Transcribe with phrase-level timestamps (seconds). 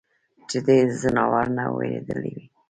[0.49, 2.45] چې د دې ځناورو نه وېرېدلے وي؟